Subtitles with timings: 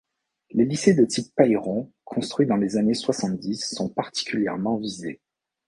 [0.49, 5.21] Les lycées de type Pailleron construits dans les années soixante-dix sont particulièrement visés.